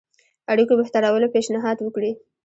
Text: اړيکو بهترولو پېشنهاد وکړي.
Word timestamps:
اړيکو 0.51 0.73
بهترولو 0.81 1.31
پېشنهاد 1.35 1.77
وکړي. 1.81 2.11